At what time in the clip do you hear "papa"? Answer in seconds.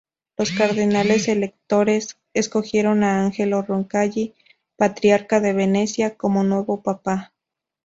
6.81-7.33